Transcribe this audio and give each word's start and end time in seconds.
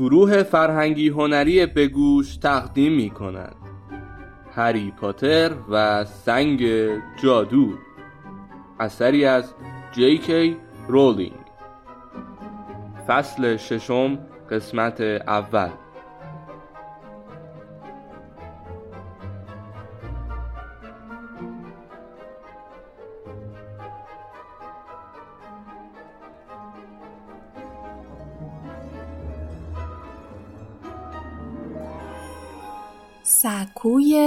گروه 0.00 0.42
فرهنگی 0.42 1.08
هنری 1.08 1.66
بگوش 1.66 2.36
تقدیم 2.36 2.92
می 2.92 3.10
کند 3.10 3.56
هری 4.54 4.92
پاتر 5.00 5.50
و 5.70 6.04
سنگ 6.04 6.62
جادو. 7.22 7.74
اثری 8.80 9.24
از 9.24 9.54
جی 9.92 10.18
کی 10.18 10.56
رولینگ. 10.88 11.32
فصل 13.06 13.56
ششم 13.56 14.18
قسمت 14.50 15.00
اول. 15.26 15.70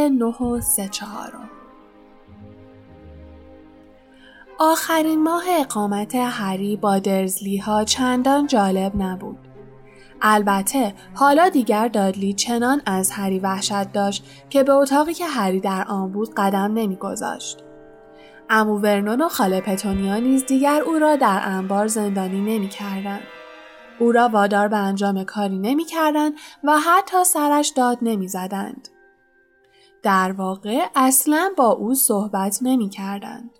سکوی 0.03 0.17
نه 0.17 0.25
و 0.25 0.62
سه 0.62 0.88
چهارم 0.88 1.49
آخرین 4.59 5.23
ماه 5.23 5.44
اقامت 5.59 6.16
هری 6.16 6.75
با 6.75 6.99
درزلی 6.99 7.57
ها 7.57 7.84
چندان 7.84 8.47
جالب 8.47 8.91
نبود. 8.95 9.38
البته 10.21 10.94
حالا 11.13 11.49
دیگر 11.49 11.88
دادلی 11.88 12.34
چنان 12.34 12.81
از 12.85 13.11
هری 13.11 13.39
وحشت 13.39 13.91
داشت 13.91 14.25
که 14.49 14.63
به 14.63 14.71
اتاقی 14.71 15.13
که 15.13 15.25
هری 15.25 15.59
در 15.59 15.85
آن 15.88 16.11
بود 16.11 16.33
قدم 16.38 16.73
نمیگذاشت. 16.73 17.63
امو 18.49 18.80
ورنون 18.80 19.22
و 19.22 19.30
خاله 19.30 19.61
پتونیا 19.61 20.17
نیز 20.17 20.45
دیگر 20.45 20.81
او 20.85 20.94
را 20.94 21.16
در 21.16 21.41
انبار 21.44 21.88
زندانی 21.88 22.41
نمی‌کردند. 22.41 23.23
او 24.00 24.11
را 24.11 24.30
وادار 24.30 24.67
به 24.67 24.78
انجام 24.78 25.23
کاری 25.23 25.59
نمی‌کردند 25.59 26.33
و 26.63 26.80
حتی 26.80 27.23
سرش 27.23 27.69
داد 27.69 27.97
نمی‌زدند. 28.02 28.89
در 30.04 30.32
واقع 30.32 30.86
اصلا 30.96 31.52
با 31.58 31.70
او 31.72 31.96
صحبت 31.96 32.59
نمی 32.62 32.90
کردند. 32.90 33.52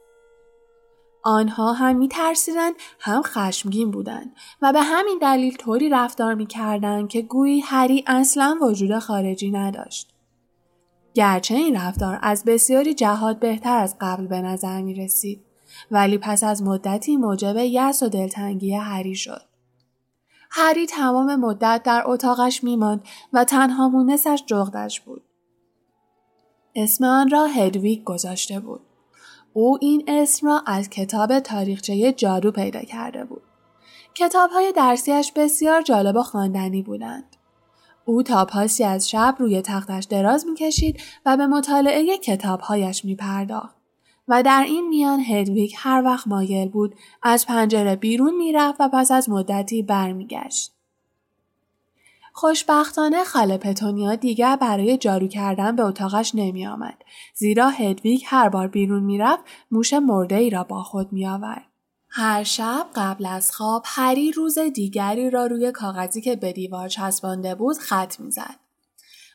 آنها 1.24 1.74
هم 1.74 1.96
می 1.96 2.08
ترسیدند 2.08 2.76
هم 3.00 3.22
خشمگین 3.22 3.92
بودند 3.92 4.36
و 4.62 4.74
به 4.74 4.82
همین 4.82 5.20
دلیل 5.22 5.56
طوری 5.56 5.90
رفتار 5.90 6.34
می 6.34 6.46
کردند 6.46 7.10
که 7.10 7.22
گویی 7.22 7.60
هری 7.60 8.04
اصلا 8.08 8.58
وجود 8.62 9.00
خارجی 9.00 9.52
نداشت. 9.52 10.14
گرچه 11.14 11.56
این 11.56 11.76
رفتار 11.76 12.20
از 12.22 12.44
بسیاری 12.46 12.94
جهات 12.94 13.40
بهتر 13.40 13.78
از 13.78 13.96
قبل 14.02 14.28
به 14.28 14.42
نظر 14.42 14.82
می 14.82 14.94
رسید 14.94 15.46
ولی 15.92 16.18
پس 16.18 16.44
از 16.44 16.64
مدتی 16.64 17.18
موجب 17.18 17.56
یس 17.58 18.04
و 18.04 18.10
دلتنگی 18.10 18.74
هری 18.74 19.16
شد. 19.16 19.42
هری 20.52 20.86
تمام 20.86 21.36
مدت 21.36 21.82
در 21.84 22.04
اتاقش 22.06 22.64
میماند 22.64 23.04
و 23.34 23.44
تنها 23.44 23.90
مونسش 23.90 24.44
جغدش 24.48 25.02
بود. 25.02 25.23
اسم 26.76 27.06
آن 27.06 27.30
را 27.30 27.46
هدویگ 27.46 28.04
گذاشته 28.04 28.60
بود. 28.60 28.82
او 29.54 29.78
این 29.82 30.04
اسم 30.08 30.48
را 30.48 30.62
از 30.66 30.90
کتاب 30.90 31.40
تاریخچه 31.40 32.12
جادو 32.12 32.52
پیدا 32.52 32.82
کرده 32.82 33.26
بود. 33.26 33.42
کتاب 34.16 34.50
های 34.50 34.74
درسیش 34.76 35.32
بسیار 35.32 35.82
جالب 35.82 36.16
و 36.16 36.24
خواندنی 36.24 36.82
بودند. 36.82 37.36
او 38.06 38.24
تا 38.24 38.46
پاسی 38.46 38.84
از 38.84 39.10
شب 39.10 39.36
روی 39.40 39.62
تختش 39.62 40.04
دراز 40.04 40.46
می‌کشید 40.48 41.02
و 41.26 41.38
به 41.38 41.48
مطالعه 41.48 42.18
کتابهایش 42.18 43.06
می 43.06 43.16
پرداخت. 43.16 43.76
و 44.28 44.44
در 44.44 44.64
این 44.68 44.88
میان 44.88 45.20
هدویگ 45.20 45.72
هر 45.78 46.04
وقت 46.06 46.28
مایل 46.28 46.70
بود 46.70 46.96
از 47.24 47.46
پنجره 47.46 47.96
بیرون 47.96 48.36
می‌رفت 48.36 48.82
و 48.82 48.90
پس 48.94 49.12
از 49.12 49.30
مدتی 49.30 49.84
برمیگشت. 49.84 50.73
خوشبختانه 52.36 53.23
خاله 53.23 53.58
پتونیا 53.58 54.16
دیگر 54.16 54.56
برای 54.56 54.97
جارو 54.97 55.28
کردن 55.28 55.75
به 55.75 55.84
اتاقش 55.84 56.35
نمی 56.35 56.68
آمد. 56.68 56.97
زیرا 57.35 57.69
هدویگ 57.69 58.22
هر 58.25 58.50
بار 58.50 58.68
بیرون 58.68 59.03
می‌رفت 59.03 59.44
موش 59.72 59.94
مرده 59.94 60.35
ای 60.35 60.50
را 60.50 60.63
با 60.63 60.84
خود 60.84 61.13
می 61.13 61.28
آورد. 61.28 61.66
هر 62.09 62.44
شب 62.44 62.85
قبل 62.96 63.25
از 63.25 63.52
خواب 63.52 63.84
هری 63.85 64.31
روز 64.31 64.59
دیگری 64.59 65.30
را 65.30 65.46
روی 65.46 65.72
کاغذی 65.72 66.22
که 66.22 66.35
به 66.35 66.53
دیوار 66.53 66.90
چسبانده 66.90 67.56
بود 67.56 67.78
خط 67.78 68.19
می‌زد. 68.19 68.59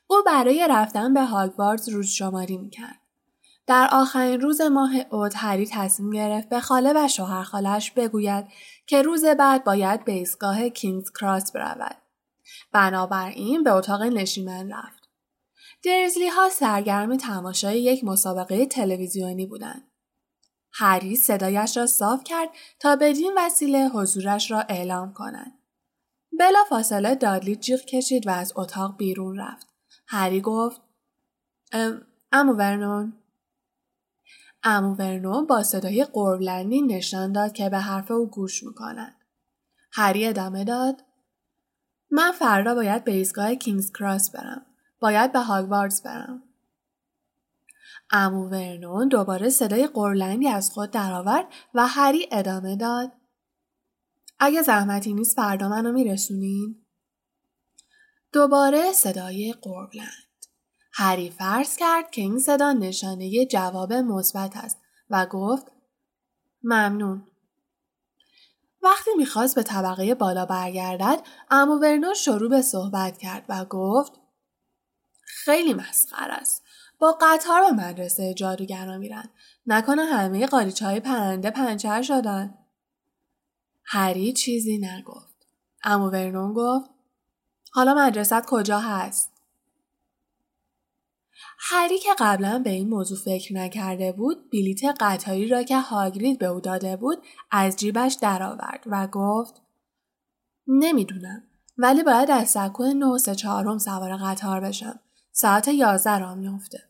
او 0.06 0.16
برای 0.26 0.66
رفتن 0.70 1.14
به 1.14 1.24
هاگوارتس 1.24 1.88
روز 1.88 2.06
شماری 2.06 2.70
کرد. 2.70 3.00
در 3.66 3.88
آخرین 3.92 4.40
روز 4.40 4.60
ماه 4.60 4.90
اوت 5.10 5.32
هری 5.36 5.66
تصمیم 5.66 6.10
گرفت 6.10 6.48
به 6.48 6.60
خاله 6.60 6.92
و 6.96 7.08
شوهر 7.08 7.42
خالش 7.42 7.90
بگوید 7.90 8.44
که 8.86 9.02
روز 9.02 9.24
بعد 9.24 9.64
باید 9.64 10.04
به 10.04 10.12
ایستگاه 10.12 10.68
کینگز 10.68 11.12
کراس 11.20 11.52
برود. 11.52 11.96
بنابراین 12.72 13.62
به 13.62 13.70
اتاق 13.70 14.02
نشیمن 14.02 14.72
رفت. 14.72 15.08
درزلی 15.84 16.28
ها 16.28 16.48
سرگرم 16.48 17.16
تماشای 17.16 17.82
یک 17.82 18.04
مسابقه 18.04 18.66
تلویزیونی 18.66 19.46
بودند. 19.46 19.90
هری 20.72 21.16
صدایش 21.16 21.76
را 21.76 21.86
صاف 21.86 22.24
کرد 22.24 22.48
تا 22.80 22.96
بدین 22.96 23.32
وسیله 23.36 23.88
حضورش 23.88 24.50
را 24.50 24.60
اعلام 24.60 25.12
کند. 25.12 25.52
بلا 26.38 26.64
فاصله 26.68 27.14
دادلی 27.14 27.56
جیغ 27.56 27.80
کشید 27.80 28.26
و 28.26 28.30
از 28.30 28.52
اتاق 28.56 28.96
بیرون 28.96 29.38
رفت. 29.38 29.66
هری 30.06 30.40
گفت 30.40 30.80
امو 32.32 32.52
ورنون 32.52 33.12
امو 34.62 34.94
ورنون 34.94 35.46
با 35.46 35.62
صدای 35.62 36.04
قربلندی 36.04 36.82
نشان 36.82 37.32
داد 37.32 37.52
که 37.52 37.68
به 37.68 37.78
حرف 37.78 38.10
او 38.10 38.26
گوش 38.26 38.62
می‌کند. 38.62 39.16
هری 39.92 40.26
ادامه 40.26 40.64
داد 40.64 41.04
من 42.10 42.32
فردا 42.32 42.74
باید 42.74 43.04
به 43.04 43.12
ایستگاه 43.12 43.54
کینگز 43.54 43.92
کراس 43.92 44.30
برم. 44.30 44.66
باید 45.00 45.32
به 45.32 45.38
هاگواردز 45.38 46.02
برم. 46.02 46.42
امو 48.10 48.48
ورنون 48.48 49.08
دوباره 49.08 49.48
صدای 49.48 49.86
قرلندی 49.86 50.48
از 50.48 50.70
خود 50.70 50.90
درآورد 50.90 51.46
و 51.74 51.86
هری 51.86 52.28
ادامه 52.32 52.76
داد. 52.76 53.12
اگه 54.38 54.62
زحمتی 54.62 55.14
نیست 55.14 55.36
فردا 55.36 55.68
منو 55.68 55.92
میرسونین؟ 55.92 56.76
دوباره 58.32 58.92
صدای 58.92 59.54
قربلند. 59.62 60.28
هری 60.92 61.30
فرض 61.30 61.76
کرد 61.76 62.10
که 62.10 62.22
این 62.22 62.38
صدا 62.38 62.72
نشانه 62.72 63.46
جواب 63.46 63.92
مثبت 63.92 64.56
است 64.56 64.78
و 65.10 65.26
گفت 65.26 65.66
ممنون. 66.62 67.26
وقتی 68.82 69.10
می‌خواست 69.16 69.54
به 69.54 69.62
طبقه 69.62 70.14
بالا 70.14 70.46
برگردد 70.46 71.20
امو 71.50 71.74
ورنون 71.74 72.14
شروع 72.14 72.50
به 72.50 72.62
صحبت 72.62 73.18
کرد 73.18 73.44
و 73.48 73.64
گفت 73.64 74.12
خیلی 75.22 75.74
مسخر 75.74 76.30
است. 76.30 76.62
با 76.98 77.18
قطار 77.20 77.60
به 77.60 77.72
مدرسه 77.72 78.34
جادوگران 78.34 78.98
میرن. 78.98 79.30
نکنه 79.66 80.04
همه 80.04 80.46
قالیچه 80.46 80.86
های 80.86 81.00
پرنده 81.00 81.50
پنچر 81.50 82.02
شدن. 82.02 82.54
هری 83.84 84.32
چیزی 84.32 84.78
نگفت. 84.78 85.46
امو 85.84 86.10
ورنون 86.10 86.52
گفت 86.52 86.90
حالا 87.72 87.94
مدرسه 87.94 88.42
کجا 88.46 88.78
هست؟ 88.78 89.37
هری 91.70 91.98
که 91.98 92.08
قبلا 92.18 92.58
به 92.58 92.70
این 92.70 92.88
موضوع 92.88 93.18
فکر 93.18 93.54
نکرده 93.54 94.12
بود 94.12 94.50
بلیت 94.50 94.80
قطاری 95.00 95.48
را 95.48 95.62
که 95.62 95.78
هاگرید 95.78 96.38
به 96.38 96.46
او 96.46 96.60
داده 96.60 96.96
بود 96.96 97.18
از 97.50 97.76
جیبش 97.76 98.14
درآورد 98.14 98.84
و 98.86 99.08
گفت 99.12 99.62
نمی‌دونم 100.66 101.42
ولی 101.78 102.02
باید 102.02 102.30
از 102.30 102.50
سکو 102.50 102.84
نو 102.84 103.18
سه 103.18 103.34
چهارم 103.34 103.78
سوار 103.78 104.16
قطار 104.16 104.60
بشم 104.60 105.00
ساعت 105.32 105.68
یازده 105.68 106.18
را 106.18 106.34
میافته 106.34 106.84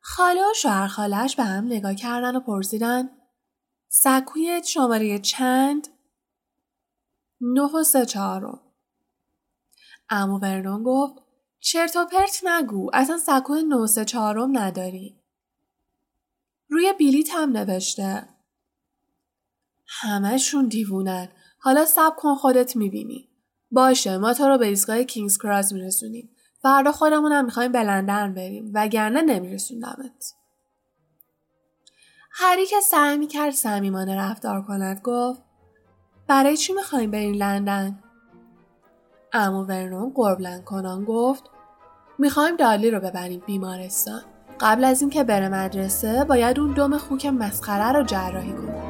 خاله 0.00 0.40
و 0.40 0.54
شوهر 0.54 0.86
خالش 0.86 1.36
به 1.36 1.44
هم 1.44 1.66
نگاه 1.66 1.94
کردن 1.94 2.36
و 2.36 2.40
پرسیدن 2.40 3.08
سکوی 3.88 4.62
شماره 4.64 5.18
چند؟ 5.18 5.88
نه 7.40 7.62
و 7.62 7.84
سه 7.84 8.06
چهارم. 8.06 8.60
امو 10.10 10.38
ورنون 10.38 10.82
گفت 10.82 11.25
چرت 11.66 11.96
و 11.96 12.04
پرت 12.04 12.40
نگو. 12.44 12.90
اصلا 12.92 13.18
سکو 13.18 13.54
نوسه 13.54 14.04
چهارم 14.04 14.58
نداری. 14.58 15.16
روی 16.68 16.92
بلیت 16.92 17.30
هم 17.32 17.50
نوشته. 17.50 18.28
همهشون 19.86 20.68
دیوونن. 20.68 21.28
حالا 21.58 21.84
سب 21.84 22.16
کن 22.16 22.34
خودت 22.34 22.76
می‌بینی. 22.76 23.28
باشه 23.70 24.18
ما 24.18 24.34
تو 24.34 24.48
رو 24.48 24.58
به 24.58 24.66
ایستگاه 24.66 25.02
کینگز 25.02 25.38
کراس 25.38 25.72
میرسونیم. 25.72 26.30
فردا 26.62 26.92
خودمونم 26.92 27.44
می‌خوایم 27.44 27.72
به 27.72 27.82
لندن 27.82 28.34
بریم 28.34 28.70
وگرنه 28.74 29.22
نمیرسوندمت. 29.22 30.34
هری 32.32 32.66
که 32.66 32.80
سعی 32.80 33.18
می‌کرد 33.18 33.50
صمیمانه 33.50 34.16
رفتار 34.16 34.62
کند 34.62 35.00
گفت 35.04 35.42
برای 36.26 36.56
چی 36.56 36.72
می‌خوایم 36.72 37.10
بریم 37.10 37.34
لندن؟ 37.34 38.02
امو 39.32 39.64
ورنون 39.64 40.12
قربلند 40.14 40.64
کنان 40.64 41.04
گفت 41.04 41.55
می‌خوایم 42.18 42.56
دالی 42.56 42.90
رو 42.90 43.00
ببریم 43.00 43.42
بیمارستان. 43.46 44.20
قبل 44.60 44.84
از 44.84 45.00
اینکه 45.00 45.24
بره 45.24 45.48
مدرسه 45.48 46.24
باید 46.24 46.60
اون 46.60 46.72
دم 46.72 46.98
خوک 46.98 47.26
مسخره 47.26 47.92
رو 47.92 48.02
جراحی 48.04 48.52
کنیم. 48.52 48.85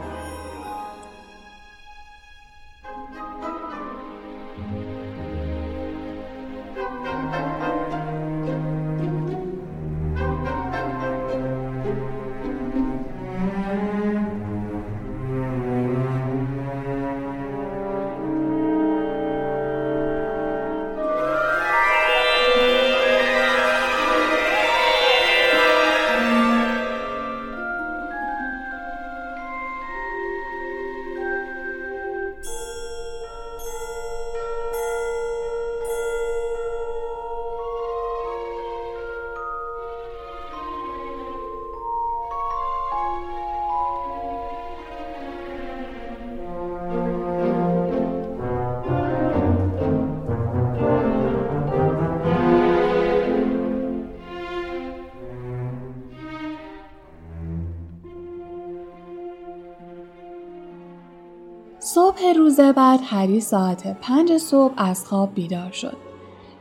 بعد 62.73 63.01
هری 63.03 63.41
ساعت 63.41 64.01
پنج 64.01 64.37
صبح 64.37 64.75
از 64.77 65.07
خواب 65.07 65.35
بیدار 65.35 65.71
شد. 65.71 65.97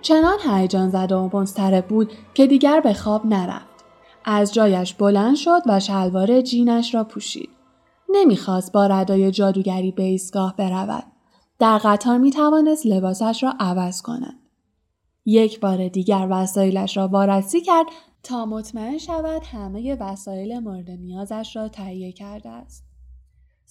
چنان 0.02 0.38
هیجان 0.50 0.90
زده 0.90 1.16
و 1.16 1.38
مضطرب 1.38 1.88
بود 1.88 2.12
که 2.34 2.48
دیگر 2.48 2.80
به 2.80 2.94
خواب 2.94 3.26
نرفت. 3.26 3.86
از 4.26 4.54
جایش 4.54 4.94
بلند 4.94 5.36
شد 5.36 5.62
و 5.66 5.80
شلوار 5.80 6.42
جینش 6.42 6.96
را 6.96 7.04
پوشید. 7.04 7.50
نمی‌خواست 8.10 8.72
با 8.72 8.88
ردای 8.88 9.32
جادوگری 9.32 9.92
به 9.92 10.04
ایستگاه 10.04 10.56
برود. 10.56 11.04
در 11.60 11.78
قطار 11.78 12.18
می 12.18 12.32
توانست 12.32 12.86
لباسش 12.86 13.44
را 13.44 13.54
عوض 13.60 14.02
کند. 14.02 14.40
یک 15.26 15.60
بار 15.60 15.88
دیگر 15.88 16.28
وسایلش 16.30 16.98
را 16.98 17.08
وارسی 17.08 17.62
کرد 17.62 17.86
تا 18.24 18.46
مطمئن 18.46 18.98
شود 18.98 19.42
همه 19.44 19.96
وسایل 19.96 20.60
مورد 20.60 20.92
نیازش 20.92 21.56
را 21.56 21.68
تهیه 21.68 22.12
کرده 22.12 22.50
است. 22.50 22.84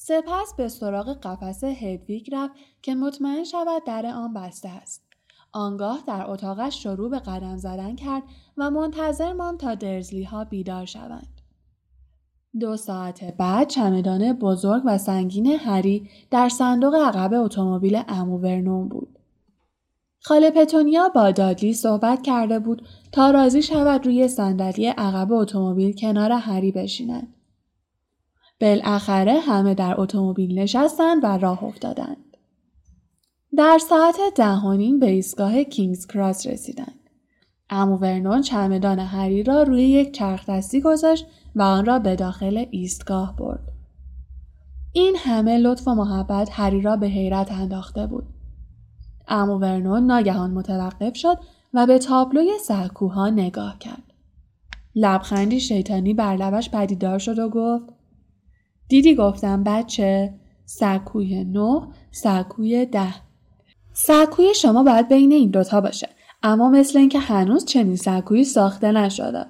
سپس 0.06 0.54
به 0.56 0.68
سراغ 0.68 1.12
قفس 1.12 1.64
هدویگ 1.64 2.34
رفت 2.34 2.54
که 2.82 2.94
مطمئن 2.94 3.44
شود 3.44 3.82
در 3.86 4.06
آن 4.06 4.34
بسته 4.34 4.68
است. 4.68 5.02
آنگاه 5.52 5.98
در 6.06 6.30
اتاقش 6.30 6.82
شروع 6.82 7.10
به 7.10 7.18
قدم 7.18 7.56
زدن 7.56 7.96
کرد 7.96 8.22
و 8.56 8.70
منتظر 8.70 9.32
ماند 9.32 9.60
تا 9.60 9.74
درزلی 9.74 10.24
ها 10.24 10.44
بیدار 10.44 10.84
شوند. 10.84 11.40
دو 12.60 12.76
ساعت 12.76 13.36
بعد 13.36 13.68
چمدان 13.68 14.32
بزرگ 14.32 14.82
و 14.86 14.98
سنگین 14.98 15.46
هری 15.46 16.08
در 16.30 16.48
صندوق 16.48 16.94
عقب 16.94 17.32
اتومبیل 17.34 18.02
امو 18.08 18.38
ورنون 18.38 18.88
بود. 18.88 19.18
خاله 20.20 20.50
پتونیا 20.50 21.08
با 21.08 21.30
دادلی 21.30 21.74
صحبت 21.74 22.22
کرده 22.22 22.58
بود 22.58 22.88
تا 23.12 23.30
راضی 23.30 23.62
شود 23.62 24.06
روی 24.06 24.28
صندلی 24.28 24.86
عقب 24.86 25.32
اتومبیل 25.32 25.92
کنار 25.92 26.32
هری 26.32 26.72
بشینند. 26.72 27.34
بالاخره 28.64 29.40
همه 29.40 29.74
در 29.74 30.00
اتومبیل 30.00 30.58
نشستند 30.58 31.24
و 31.24 31.38
راه 31.38 31.64
افتادند. 31.64 32.36
در 33.56 33.78
ساعت 33.88 34.16
ده 34.36 34.98
به 35.00 35.10
ایستگاه 35.10 35.64
کینگز 35.64 36.06
کراس 36.06 36.46
رسیدند. 36.46 37.10
امو 37.70 37.96
ورنون 37.96 38.42
چمدان 38.42 38.98
هری 38.98 39.42
را 39.42 39.62
روی 39.62 39.82
یک 39.82 40.14
چرخ 40.14 40.48
دستی 40.48 40.80
گذاشت 40.80 41.26
و 41.54 41.62
آن 41.62 41.84
را 41.84 41.98
به 41.98 42.16
داخل 42.16 42.66
ایستگاه 42.70 43.36
برد. 43.36 43.72
این 44.92 45.16
همه 45.18 45.58
لطف 45.58 45.88
و 45.88 45.94
محبت 45.94 46.48
هری 46.52 46.80
را 46.80 46.96
به 46.96 47.06
حیرت 47.06 47.52
انداخته 47.52 48.06
بود. 48.06 48.26
امو 49.28 49.58
ورنون 49.58 50.06
ناگهان 50.06 50.50
متوقف 50.50 51.16
شد 51.16 51.38
و 51.74 51.86
به 51.86 51.98
تابلوی 51.98 52.50
سکوها 52.62 53.30
نگاه 53.30 53.78
کرد. 53.78 54.12
لبخندی 54.94 55.60
شیطانی 55.60 56.14
بر 56.14 56.36
لبش 56.36 56.70
پدیدار 56.70 57.18
شد 57.18 57.38
و 57.38 57.48
گفت 57.48 57.93
دیدی 58.88 59.14
گفتم 59.14 59.64
بچه؟ 59.64 60.34
سکوی 60.66 61.44
نه 61.44 61.88
سکوی 62.10 62.86
ده. 62.86 63.14
سکوی 63.92 64.54
شما 64.54 64.82
باید 64.82 65.08
بین 65.08 65.32
این 65.32 65.50
دوتا 65.50 65.80
باشه 65.80 66.08
اما 66.42 66.68
مثل 66.68 66.98
اینکه 66.98 67.18
هنوز 67.18 67.64
چنین 67.64 67.96
سکویی 67.96 68.44
ساخته 68.44 68.92
نشده. 68.92 69.46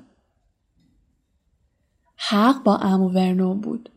حق 2.17 2.63
با 2.63 2.77
امو 2.77 3.09
ورنون 3.09 3.61
بود. 3.61 3.91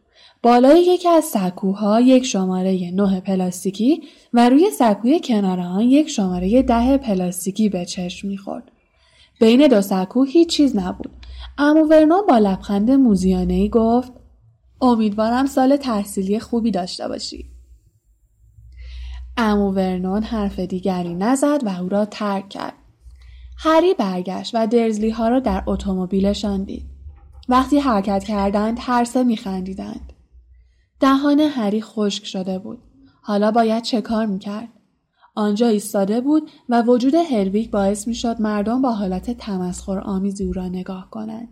بالای 0.43 0.81
یکی 0.81 1.09
از 1.09 1.23
سکوها 1.23 2.01
یک 2.01 2.25
شماره 2.25 2.91
نه 2.93 3.19
پلاستیکی 3.19 4.03
و 4.33 4.49
روی 4.49 4.69
سکوی 4.69 5.19
کنار 5.23 5.59
آن 5.59 5.81
یک 5.81 6.07
شماره 6.07 6.61
ده 6.61 6.97
پلاستیکی 6.97 7.69
به 7.69 7.85
چشم 7.85 8.27
می‌خورد. 8.27 8.71
بین 9.39 9.67
دو 9.67 9.81
سکو 9.81 10.23
هیچ 10.23 10.49
چیز 10.49 10.75
نبود. 10.75 11.11
امو 11.57 11.83
ورنون 11.83 12.25
با 12.29 12.37
لبخند 12.37 12.91
موزیانه 12.91 13.53
ای 13.53 13.69
گفت 13.69 14.11
امیدوارم 14.81 15.45
سال 15.45 15.75
تحصیلی 15.75 16.39
خوبی 16.39 16.71
داشته 16.71 17.07
باشی. 17.07 17.50
امو 19.38 19.71
ورنون 19.71 20.24
حرف 20.24 20.59
دیگری 20.59 21.15
نزد 21.15 21.59
و 21.63 21.69
او 21.81 21.89
را 21.89 22.06
ترک 22.06 22.50
کرد. 22.50 22.74
هری 23.57 23.94
برگشت 23.94 24.51
و 24.56 24.68
درزلی 24.68 25.09
ها 25.09 25.29
را 25.29 25.39
در 25.39 25.63
اتومبیلشان 25.68 26.63
دید. 26.63 26.85
وقتی 27.50 27.79
حرکت 27.79 28.24
کردند 28.24 28.77
هر 28.81 29.03
سه 29.03 29.24
میخندیدند. 29.24 30.13
دهان 31.00 31.39
هری 31.39 31.81
خشک 31.81 32.25
شده 32.25 32.59
بود. 32.59 32.80
حالا 33.21 33.51
باید 33.51 33.83
چه 33.83 34.01
کار 34.01 34.25
می‌کرد؟ 34.25 34.68
آنجا 35.35 35.68
ایستاده 35.68 36.21
بود 36.21 36.50
و 36.69 36.81
وجود 36.81 37.15
هلویک 37.15 37.71
باعث 37.71 38.07
می‌شد 38.07 38.41
مردم 38.41 38.81
با 38.81 38.91
حالت 38.91 39.31
تمسخر 39.31 40.00
آمیزی 40.00 40.44
او 40.44 40.53
را 40.53 40.68
نگاه 40.68 41.09
کنند. 41.12 41.47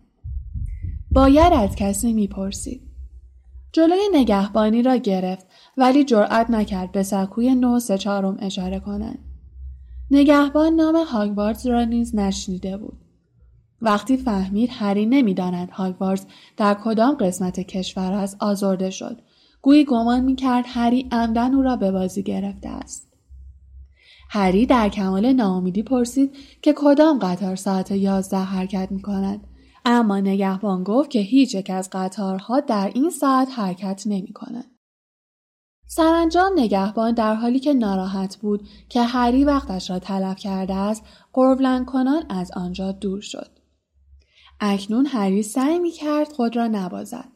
باید 1.11 1.53
از 1.53 1.75
کسی 1.75 2.13
می‌پرسید. 2.13 2.81
جلوی 3.75 4.09
نگهبانی 4.13 4.81
را 4.81 4.95
گرفت 4.95 5.45
ولی 5.77 6.03
جرأت 6.03 6.49
نکرد 6.49 6.91
به 6.91 7.03
سکوی 7.03 7.55
نو 7.55 7.79
سه 7.79 7.97
چهارم 7.97 8.37
اشاره 8.39 8.79
کند. 8.79 9.19
نگهبان 10.11 10.73
نام 10.73 10.95
هاگوارتز 10.95 11.67
را 11.67 11.83
نیز 11.83 12.15
نشنیده 12.15 12.77
بود. 12.77 12.97
وقتی 13.81 14.17
فهمید 14.17 14.69
هری 14.73 15.05
نمی‌داند 15.05 15.69
هاگوارتز 15.69 16.25
در 16.57 16.73
کدام 16.73 17.15
قسمت 17.15 17.59
کشور 17.59 18.13
است 18.13 18.37
آزرده 18.39 18.89
شد. 18.89 19.21
گویی 19.61 19.85
گمان 19.85 20.23
می‌کرد 20.23 20.65
هری 20.67 21.07
عمدن 21.11 21.53
او 21.53 21.61
را 21.61 21.75
به 21.75 21.91
بازی 21.91 22.23
گرفته 22.23 22.69
است. 22.69 23.13
هری 24.29 24.65
در 24.65 24.89
کمال 24.89 25.33
ناامیدی 25.33 25.83
پرسید 25.83 26.35
که 26.61 26.73
کدام 26.77 27.19
قطار 27.19 27.55
ساعت 27.55 27.91
یازده 27.91 28.37
حرکت 28.37 28.91
می 28.91 29.01
کند 29.01 29.47
اما 29.85 30.19
نگهبان 30.19 30.83
گفت 30.83 31.09
که 31.09 31.19
هیچ 31.19 31.55
یک 31.55 31.69
از 31.69 31.89
قطارها 31.91 32.59
در 32.59 32.91
این 32.95 33.09
ساعت 33.09 33.47
حرکت 33.51 34.03
نمی 34.05 34.33
کند. 34.33 34.65
سرانجام 35.87 36.51
نگهبان 36.55 37.13
در 37.13 37.35
حالی 37.35 37.59
که 37.59 37.73
ناراحت 37.73 38.37
بود 38.37 38.67
که 38.89 39.01
هری 39.01 39.43
وقتش 39.43 39.89
را 39.89 39.99
تلف 39.99 40.37
کرده 40.37 40.75
است 40.75 41.03
قربلند 41.33 41.85
کنان 41.85 42.23
از 42.29 42.51
آنجا 42.55 42.91
دور 42.91 43.21
شد. 43.21 43.49
اکنون 44.59 45.05
هری 45.05 45.43
سعی 45.43 45.79
می 45.79 45.91
کرد 45.91 46.31
خود 46.31 46.55
را 46.55 46.67
نبازد. 46.67 47.27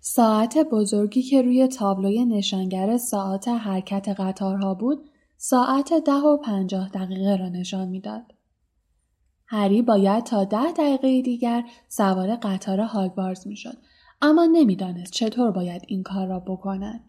ساعت 0.00 0.58
بزرگی 0.58 1.22
که 1.22 1.42
روی 1.42 1.68
تابلوی 1.68 2.24
نشانگر 2.24 2.96
ساعت 2.96 3.48
حرکت 3.48 4.08
قطارها 4.08 4.74
بود 4.74 5.10
ساعت 5.36 5.92
ده 5.92 6.12
و 6.12 6.36
پنجاه 6.36 6.88
دقیقه 6.88 7.36
را 7.36 7.48
نشان 7.48 7.88
می‌داد. 7.88 8.39
هری 9.52 9.82
باید 9.82 10.24
تا 10.24 10.44
ده 10.44 10.72
دقیقه 10.72 11.22
دیگر 11.22 11.64
سوار 11.88 12.36
قطار 12.36 12.80
هاگوارز 12.80 13.46
می‌شد. 13.46 13.76
اما 14.22 14.48
نمی‌دانست 14.52 15.12
چطور 15.12 15.50
باید 15.50 15.82
این 15.88 16.02
کار 16.02 16.26
را 16.26 16.40
بکند. 16.40 17.04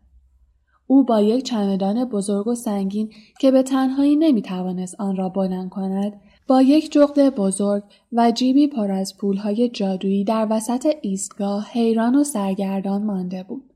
او 0.87 1.03
با 1.03 1.21
یک 1.21 1.43
چمدان 1.43 2.05
بزرگ 2.05 2.47
و 2.47 2.55
سنگین 2.55 3.13
که 3.39 3.51
به 3.51 3.63
تنهایی 3.63 4.15
نمی‌توانست 4.15 4.95
آن 4.99 5.15
را 5.15 5.29
بلند 5.29 5.69
کند 5.69 6.21
با 6.47 6.61
یک 6.61 6.91
جغد 6.91 7.29
بزرگ 7.35 7.83
و 8.11 8.31
جیبی 8.31 8.67
پر 8.67 8.91
از 8.91 9.17
پولهای 9.17 9.69
جادویی 9.69 10.23
در 10.23 10.47
وسط 10.49 10.95
ایستگاه 11.01 11.67
حیران 11.71 12.15
و 12.15 12.23
سرگردان 12.23 13.03
مانده 13.03 13.43
بود. 13.43 13.73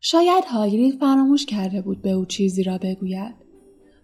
شاید 0.00 0.44
هاگرید 0.44 0.94
فراموش 0.94 1.46
کرده 1.46 1.82
بود 1.82 2.02
به 2.02 2.10
او 2.10 2.24
چیزی 2.24 2.62
را 2.62 2.78
بگوید. 2.78 3.41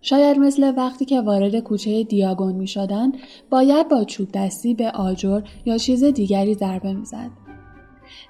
شاید 0.03 0.39
مثل 0.39 0.75
وقتی 0.77 1.05
که 1.05 1.21
وارد 1.21 1.59
کوچه 1.59 2.05
دیاگون 2.05 2.55
می 2.55 2.67
شدن 2.67 3.13
باید 3.51 3.89
با 3.89 4.05
چوب 4.05 4.29
دستی 4.33 4.75
به 4.75 4.91
آجر 4.91 5.43
یا 5.65 5.79
چیز 5.79 6.05
دیگری 6.05 6.55
ضربه 6.55 6.93
می‌زد. 6.93 7.31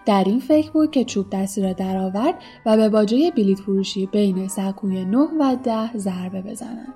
در 0.07 0.25
این 0.27 0.41
فکر 0.41 0.71
بود 0.71 0.91
که 0.91 1.05
چوب 1.05 1.31
دستی 1.31 1.63
را 1.63 1.73
درآورد 1.73 2.35
و 2.67 2.77
به 2.77 2.89
باجه 2.89 3.31
بلیت 3.31 3.59
فروشی 3.59 4.07
بین 4.07 4.49
سکوی 4.49 5.05
9 5.05 5.19
و 5.19 5.57
ده 5.65 5.97
ضربه 5.97 6.43
بزنند. 6.43 6.95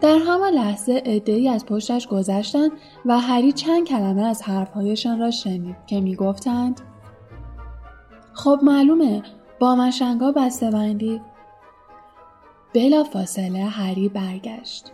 در 0.00 0.18
همان 0.26 0.52
لحظه 0.52 1.02
ای 1.26 1.48
از 1.48 1.66
پشتش 1.66 2.06
گذشتند 2.06 2.70
و 3.06 3.18
هری 3.18 3.52
چند 3.52 3.86
کلمه 3.86 4.22
از 4.22 4.42
حرفهایشان 4.42 5.18
را 5.18 5.30
شنید 5.30 5.76
که 5.86 6.00
می‌گفتند 6.00 6.80
خب 8.32 8.60
معلومه 8.62 9.22
با 9.60 9.74
مشنگا 9.74 10.32
بسته 10.32 10.70
بندی 10.70 11.20
بلا 12.74 13.04
فاصله 13.04 13.64
هری 13.64 14.08
برگشت. 14.08 14.92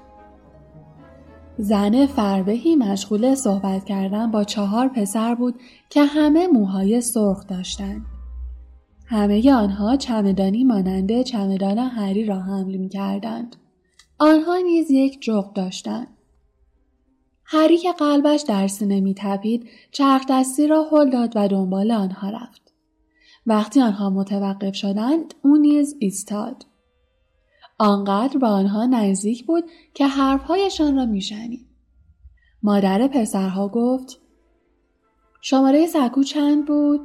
زن 1.58 2.06
فربهی 2.06 2.76
مشغول 2.76 3.34
صحبت 3.34 3.84
کردن 3.84 4.30
با 4.30 4.44
چهار 4.44 4.88
پسر 4.88 5.34
بود 5.34 5.54
که 5.90 6.04
همه 6.04 6.46
موهای 6.46 7.00
سرخ 7.00 7.46
داشتند. 7.46 8.06
همه 9.06 9.52
آنها 9.52 9.96
چمدانی 9.96 10.64
مانند 10.64 11.22
چمدان 11.22 11.78
هری 11.78 12.24
را 12.24 12.40
حمل 12.40 12.76
می 12.76 12.88
کردند. 12.88 13.56
آنها 14.18 14.56
نیز 14.56 14.90
یک 14.90 15.20
جغ 15.20 15.52
داشتند. 15.52 16.08
هری 17.44 17.78
که 17.78 17.92
قلبش 17.92 18.42
در 18.48 18.68
سینه 18.68 19.00
می 19.00 19.14
تپید 19.18 19.68
چرخ 19.90 20.22
دستی 20.30 20.66
را 20.66 20.84
هل 20.92 21.10
داد 21.10 21.32
و 21.36 21.48
دنبال 21.48 21.90
آنها 21.90 22.30
رفت. 22.30 22.72
وقتی 23.46 23.80
آنها 23.80 24.10
متوقف 24.10 24.74
شدند 24.74 25.34
او 25.42 25.56
نیز 25.56 25.96
ایستاد. 25.98 26.64
آنقدر 27.78 28.38
به 28.38 28.46
آنها 28.46 28.86
نزدیک 28.86 29.46
بود 29.46 29.64
که 29.94 30.06
حرفهایشان 30.06 30.96
را 30.96 31.06
میشنید. 31.06 31.66
مادر 32.62 33.08
پسرها 33.08 33.68
گفت 33.68 34.20
شماره 35.40 35.86
سکو 35.86 36.22
چند 36.22 36.66
بود؟ 36.66 37.00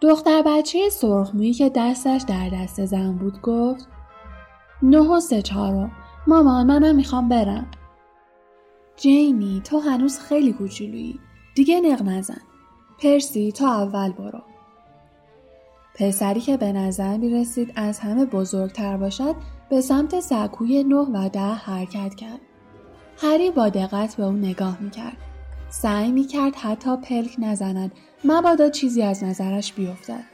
دختر 0.00 0.42
بچه 0.46 0.90
سرخمویی 0.90 1.54
که 1.54 1.70
دستش 1.74 2.22
در 2.28 2.48
دست 2.48 2.84
زن 2.84 3.12
بود 3.12 3.40
گفت 3.40 3.88
نه 4.82 4.98
و 4.98 5.20
سه 5.20 5.42
چهارم 5.42 5.92
مامان 6.26 6.66
منم 6.66 6.96
می‌خوام 6.96 7.28
برم. 7.28 7.66
جینی 8.96 9.60
تو 9.64 9.78
هنوز 9.78 10.18
خیلی 10.18 10.52
کوچولویی. 10.52 11.20
دیگه 11.54 11.80
نق 11.80 12.02
نزن. 12.02 12.40
پرسی 12.98 13.52
تو 13.52 13.64
اول 13.64 14.12
برو. 14.12 14.42
پسری 15.98 16.40
که 16.40 16.56
به 16.56 16.72
نظر 16.72 17.16
می 17.16 17.30
رسید 17.30 17.72
از 17.76 17.98
همه 17.98 18.24
بزرگتر 18.24 18.96
باشد 18.96 19.34
به 19.70 19.80
سمت 19.80 20.20
سکوی 20.20 20.84
نه 20.84 20.96
و 20.96 21.28
ده 21.28 21.40
حرکت 21.40 22.14
کرد. 22.14 22.40
هری 23.16 23.50
با 23.50 23.68
دقت 23.68 24.16
به 24.16 24.24
او 24.24 24.32
نگاه 24.32 24.78
می 24.80 24.90
کرد. 24.90 25.16
سعی 25.70 26.12
می 26.12 26.24
کرد 26.24 26.54
حتی 26.56 26.96
پلک 26.96 27.36
نزند 27.38 27.92
مبادا 28.24 28.70
چیزی 28.70 29.02
از 29.02 29.24
نظرش 29.24 29.72
بیفتد. 29.72 30.24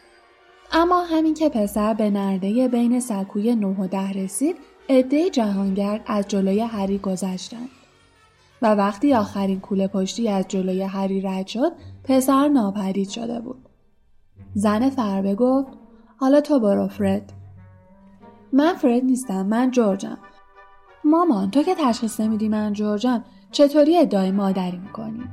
اما 0.73 1.02
همین 1.02 1.35
که 1.35 1.49
پسر 1.49 1.94
به 1.94 2.11
نرده 2.11 2.68
بین 2.68 3.00
سکوی 3.00 3.54
نه 3.54 3.66
و 3.66 3.87
ده 3.87 4.12
رسید 4.12 4.56
عده 4.88 5.30
جهانگرد 5.30 6.00
از 6.06 6.28
جلوی 6.28 6.61
هری 6.61 6.99
گذشتند. 6.99 7.68
و 8.62 8.75
وقتی 8.75 9.14
آخرین 9.14 9.61
کوله 9.61 9.88
پشتی 9.88 10.28
از 10.28 10.49
جلوی 10.49 10.83
هری 10.83 11.21
رد 11.21 11.47
شد 11.47 11.73
پسر 12.04 12.49
ناپدید 12.49 13.09
شده 13.09 13.40
بود. 13.40 13.68
زن 14.55 14.91
فربه 14.91 15.35
گفت 15.35 15.73
حالا 16.17 16.41
تو 16.41 16.61
برو 16.61 16.88
فرد. 16.88 17.33
من 18.53 18.75
فرد 18.75 19.05
نیستم 19.05 19.47
من 19.47 19.71
جورجم. 19.71 20.19
مامان 21.05 21.50
تو 21.50 21.62
که 21.62 21.75
تشخیص 21.75 22.21
نمیدی 22.21 22.49
من 22.49 22.73
جورجم 22.73 23.25
چطوری 23.50 23.99
ادعای 23.99 24.31
مادری 24.31 24.79
می‌کنی؟ 24.79 25.25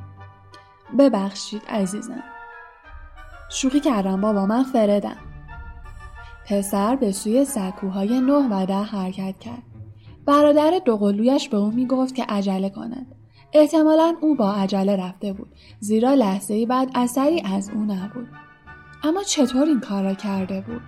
ببخشید 0.99 1.61
عزیزم. 1.69 2.23
شوخی 3.51 3.79
کردم 3.79 4.21
بابا 4.21 4.45
من 4.45 4.63
فردم. 4.63 5.17
پسر 6.49 6.95
به 6.95 7.11
سوی 7.11 7.45
سکوهای 7.45 8.21
نه 8.21 8.47
و 8.51 8.65
ده 8.65 8.83
حرکت 8.83 9.39
کرد. 9.39 9.63
برادر 10.25 10.71
دوقلویش 10.85 11.49
به 11.49 11.57
او 11.57 11.71
می‌گفت 11.71 12.15
که 12.15 12.23
عجله 12.23 12.69
کند. 12.69 13.15
احتمالا 13.53 14.15
او 14.21 14.35
با 14.35 14.53
عجله 14.53 14.95
رفته 14.95 15.33
بود 15.33 15.55
زیرا 15.79 16.13
لحظه 16.13 16.65
بعد 16.65 16.91
اثری 16.95 17.41
از 17.41 17.69
او 17.69 17.79
نبود. 17.79 18.27
اما 19.03 19.23
چطور 19.23 19.67
این 19.67 19.79
کار 19.79 20.03
را 20.03 20.13
کرده 20.13 20.61
بود؟ 20.61 20.81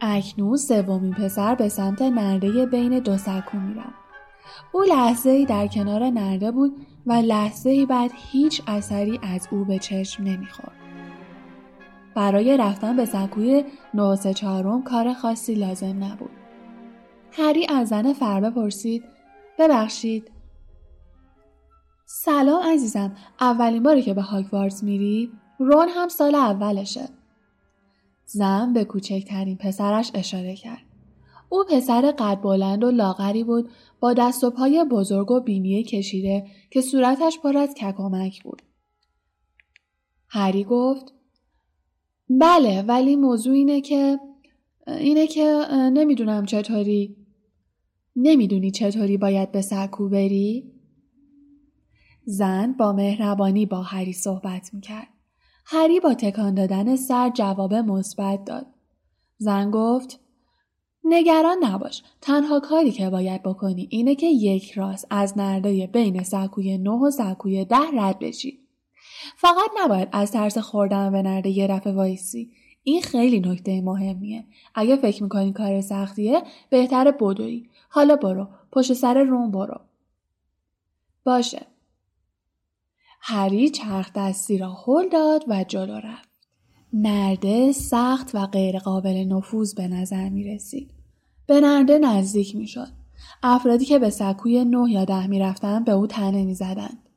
اکنون 0.00 0.56
سومین 0.56 1.14
پسر 1.14 1.54
به 1.54 1.68
سمت 1.68 2.02
نرده 2.02 2.66
بین 2.66 2.98
دو 2.98 3.16
سکو 3.16 3.58
می‌رفت. 3.58 4.00
او 4.72 4.82
لحظه 4.82 5.30
ای 5.30 5.46
در 5.46 5.66
کنار 5.66 6.02
نرده 6.02 6.50
بود 6.50 6.86
و 7.06 7.12
لحظه 7.12 7.70
ای 7.70 7.86
بعد 7.86 8.10
هیچ 8.14 8.62
اثری 8.66 9.20
از 9.22 9.48
او 9.50 9.64
به 9.64 9.78
چشم 9.78 10.24
نمی‌خورد. 10.24 10.72
برای 12.14 12.56
رفتن 12.56 12.96
به 12.96 13.04
سکوی 13.04 13.64
نوسه 13.94 14.34
چهارم 14.34 14.82
کار 14.82 15.14
خاصی 15.14 15.54
لازم 15.54 16.04
نبود. 16.04 16.30
هری 17.32 17.66
از 17.68 17.88
زن 17.88 18.12
فربه 18.12 18.50
پرسید 18.50 19.04
ببخشید 19.58 20.30
سلام 22.06 22.62
عزیزم 22.62 23.12
اولین 23.40 23.82
باری 23.82 24.02
که 24.02 24.14
به 24.14 24.22
هاگوارتس 24.22 24.82
میری 24.82 25.32
رون 25.60 25.88
هم 25.88 26.08
سال 26.08 26.34
اولشه 26.34 27.08
زن 28.24 28.72
به 28.72 28.84
کوچکترین 28.84 29.56
پسرش 29.56 30.10
اشاره 30.14 30.56
کرد 30.56 30.82
او 31.48 31.64
پسر 31.70 32.14
قد 32.18 32.40
بلند 32.40 32.84
و 32.84 32.90
لاغری 32.90 33.44
بود 33.44 33.70
با 34.00 34.12
دست 34.12 34.44
و 34.44 34.50
پای 34.50 34.84
بزرگ 34.84 35.30
و 35.30 35.40
بینی 35.40 35.82
کشیده 35.82 36.46
که 36.70 36.80
صورتش 36.80 37.38
پر 37.38 37.56
از 37.56 37.74
ککمک 37.74 38.42
بود 38.42 38.62
هری 40.28 40.64
گفت 40.64 41.14
بله 42.30 42.82
ولی 42.82 43.16
موضوع 43.16 43.54
اینه 43.54 43.80
که 43.80 44.18
اینه 44.86 45.26
که 45.26 45.66
نمی‌دونم 45.72 46.44
چطوری 46.44 47.16
نمی‌دونی 48.16 48.70
چطوری 48.70 49.16
باید 49.16 49.52
به 49.52 49.60
سکو 49.60 50.08
بری؟ 50.08 50.72
زن 52.24 52.72
با 52.72 52.92
مهربانی 52.92 53.66
با 53.66 53.82
هری 53.82 54.12
صحبت 54.12 54.74
می‌کرد. 54.74 55.08
هری 55.64 56.00
با 56.00 56.14
تکان 56.14 56.54
دادن 56.54 56.96
سر 56.96 57.30
جواب 57.30 57.74
مثبت 57.74 58.44
داد. 58.44 58.66
زن 59.38 59.70
گفت 59.70 60.20
نگران 61.04 61.56
نباش. 61.64 62.02
تنها 62.20 62.60
کاری 62.60 62.92
که 62.92 63.10
باید 63.10 63.42
بکنی 63.42 63.88
اینه 63.90 64.14
که 64.14 64.26
یک 64.26 64.72
راست 64.72 65.06
از 65.10 65.38
نرده 65.38 65.86
بین 65.86 66.22
سکوی 66.22 66.78
نه 66.78 66.90
و 66.90 67.10
سکوی 67.10 67.64
ده 67.64 67.76
رد 67.94 68.18
بشی. 68.18 68.58
فقط 69.36 69.70
نباید 69.84 70.08
از 70.12 70.32
ترس 70.32 70.58
خوردن 70.58 71.12
به 71.12 71.22
نرده 71.22 71.50
یه 71.50 71.66
رفع 71.66 71.92
وایسی. 71.92 72.50
این 72.82 73.02
خیلی 73.02 73.40
نکته 73.40 73.80
مهمیه. 73.80 74.44
اگه 74.74 74.96
فکر 74.96 75.22
می‌کنی 75.22 75.52
کار 75.52 75.80
سختیه 75.80 76.42
بهتر 76.70 77.10
بدوی. 77.10 77.68
حالا 77.88 78.16
برو. 78.16 78.48
پشت 78.72 78.92
سر 78.92 79.22
روم 79.22 79.50
برو. 79.50 79.80
باشه. 81.24 81.66
هری 83.20 83.70
چرخ 83.70 84.12
دستی 84.14 84.58
را 84.58 84.72
هل 84.86 85.08
داد 85.08 85.44
و 85.48 85.64
جلو 85.64 85.94
رفت. 85.94 86.28
نرده 86.92 87.72
سخت 87.72 88.30
و 88.34 88.46
غیرقابل 88.46 89.24
نفوذ 89.24 89.74
به 89.74 89.88
نظر 89.88 90.28
می 90.28 90.54
رسید. 90.54 90.90
به 91.46 91.60
نرده 91.60 91.98
نزدیک 91.98 92.56
می 92.56 92.66
شد. 92.66 92.88
افرادی 93.42 93.84
که 93.84 93.98
به 93.98 94.10
سکوی 94.10 94.64
نه 94.64 94.90
یا 94.90 95.04
ده 95.04 95.26
می 95.26 95.38
رفتن 95.38 95.84
به 95.84 95.92
او 95.92 96.06
تنه 96.06 96.44
می 96.44 96.54
زدند. 96.54 97.08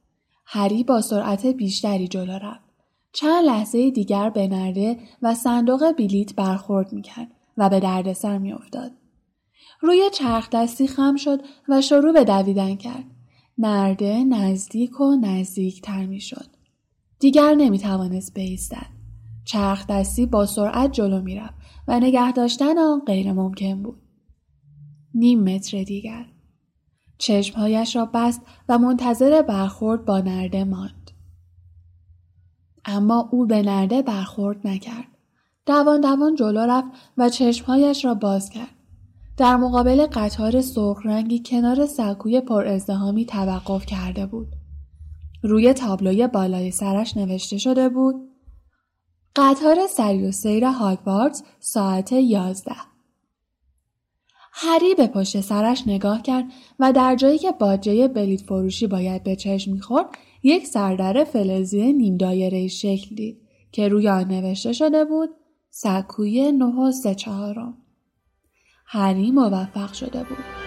هری 0.45 0.83
با 0.83 1.01
سرعت 1.01 1.45
بیشتری 1.45 2.07
جلو 2.07 2.33
رفت. 2.33 2.69
چند 3.13 3.45
لحظه 3.45 3.89
دیگر 3.89 4.29
به 4.29 4.47
نرده 4.47 4.99
و 5.21 5.35
صندوق 5.35 5.91
بلیت 5.91 6.35
برخورد 6.35 6.93
می 6.93 7.01
کرد 7.01 7.31
و 7.57 7.69
به 7.69 7.79
دردسر 7.79 8.37
می 8.37 8.53
افتاد. 8.53 8.91
روی 9.81 10.09
چرخ 10.13 10.49
دستی 10.49 10.87
خم 10.87 11.15
شد 11.15 11.41
و 11.69 11.81
شروع 11.81 12.13
به 12.13 12.23
دویدن 12.23 12.75
کرد. 12.75 13.03
نرده 13.57 14.23
نزدیک 14.23 15.01
و 15.01 15.15
نزدیکتر 15.15 16.05
می 16.05 16.21
شد. 16.21 16.47
دیگر 17.19 17.53
نمی 17.53 17.79
توانست 17.79 18.33
بیستد. 18.33 18.87
چرخ 19.45 19.87
دستی 19.87 20.25
با 20.25 20.45
سرعت 20.45 20.91
جلو 20.91 21.21
می 21.21 21.35
رفت 21.35 21.53
و 21.87 21.99
نگه 21.99 22.31
داشتن 22.31 22.77
آن 22.77 23.01
غیر 23.05 23.33
ممکن 23.33 23.83
بود. 23.83 24.01
نیم 25.15 25.43
متر 25.43 25.83
دیگر. 25.83 26.25
چشمهایش 27.17 27.95
را 27.95 28.05
بست 28.05 28.41
و 28.69 28.77
منتظر 28.77 29.41
برخورد 29.41 30.05
با 30.05 30.19
نرده 30.19 30.63
ماند. 30.63 31.11
اما 32.85 33.29
او 33.31 33.45
به 33.45 33.61
نرده 33.61 34.01
برخورد 34.01 34.67
نکرد. 34.67 35.07
دوان 35.65 36.01
دوان 36.01 36.35
جلو 36.35 36.59
رفت 36.59 36.87
و 37.17 37.29
چشمهایش 37.29 38.05
را 38.05 38.13
باز 38.13 38.49
کرد. 38.49 38.75
در 39.37 39.55
مقابل 39.55 40.05
قطار 40.05 40.61
سرخ 40.61 41.05
رنگی 41.05 41.43
کنار 41.45 41.85
سکوی 41.85 42.41
پر 42.41 42.67
ازدهامی 42.67 43.25
توقف 43.25 43.85
کرده 43.85 44.25
بود. 44.25 44.47
روی 45.43 45.73
تابلوی 45.73 46.27
بالای 46.27 46.71
سرش 46.71 47.17
نوشته 47.17 47.57
شده 47.57 47.89
بود 47.89 48.15
قطار 49.35 49.87
سری 49.87 50.27
و 50.27 50.31
سیر 50.31 50.65
هاگوارتس 50.65 51.43
ساعت 51.59 52.11
یازده. 52.11 52.75
هری 54.55 54.95
به 54.95 55.07
پشت 55.07 55.41
سرش 55.41 55.83
نگاه 55.87 56.21
کرد 56.21 56.45
و 56.79 56.93
در 56.93 57.15
جایی 57.15 57.37
که 57.37 57.51
باجه 57.51 58.07
بلیت 58.07 58.41
فروشی 58.41 58.87
باید 58.87 59.23
به 59.23 59.35
چشم 59.35 59.71
می‌خورد 59.71 60.07
یک 60.43 60.67
سردر 60.67 61.23
فلزی 61.23 61.93
نیم 61.93 62.17
دایره 62.17 62.67
شکل 62.67 63.15
دید 63.15 63.41
که 63.71 63.87
روی 63.87 64.09
آن 64.09 64.27
نوشته 64.27 64.73
شده 64.73 65.05
بود 65.05 65.29
سکوی 65.69 66.51
نه 66.51 66.65
و 66.65 66.91
سه 66.91 67.15
چهارم. 67.15 67.82
هری 68.85 69.31
موفق 69.31 69.93
شده 69.93 70.23
بود. 70.23 70.63